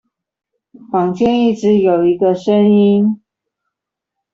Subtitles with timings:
[0.91, 3.21] 坊間一直有一個聲音